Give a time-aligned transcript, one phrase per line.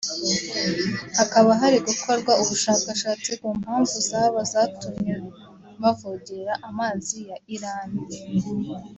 [1.17, 5.15] hakaba hari gukorwa ubushakashatsi ku mpamvu zaba zatumye
[5.81, 7.89] bavogera amazi ya Iran